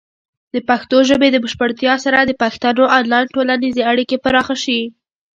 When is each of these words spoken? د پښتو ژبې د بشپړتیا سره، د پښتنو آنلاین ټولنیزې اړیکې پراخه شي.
د 0.53 0.55
پښتو 0.69 0.97
ژبې 1.09 1.27
د 1.31 1.37
بشپړتیا 1.43 1.93
سره، 2.05 2.19
د 2.23 2.31
پښتنو 2.43 2.83
آنلاین 2.97 3.25
ټولنیزې 3.35 3.81
اړیکې 3.91 4.17
پراخه 4.25 4.55
شي. 4.63 4.79